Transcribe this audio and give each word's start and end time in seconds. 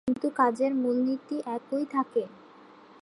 কিন্তু 0.07 0.27
কাজের 0.35 0.71
মূলনীতি 0.75 1.37
একই 1.55 1.83
থাকে। 1.91 2.23